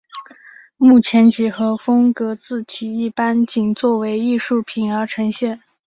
[0.77, 5.61] 目前几何风格字体一般仅作为艺术品而呈现。